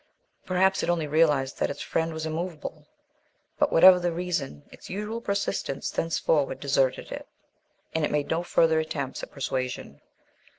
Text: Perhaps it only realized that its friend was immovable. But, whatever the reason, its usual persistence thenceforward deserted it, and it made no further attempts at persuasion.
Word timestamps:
Perhaps 0.47 0.81
it 0.81 0.89
only 0.89 1.05
realized 1.05 1.59
that 1.59 1.69
its 1.69 1.83
friend 1.83 2.11
was 2.11 2.25
immovable. 2.25 2.87
But, 3.59 3.71
whatever 3.71 3.99
the 3.99 4.11
reason, 4.11 4.63
its 4.71 4.89
usual 4.89 5.21
persistence 5.21 5.91
thenceforward 5.91 6.59
deserted 6.59 7.11
it, 7.11 7.27
and 7.93 8.03
it 8.03 8.09
made 8.09 8.31
no 8.31 8.41
further 8.41 8.79
attempts 8.79 9.21
at 9.21 9.29
persuasion. 9.29 10.01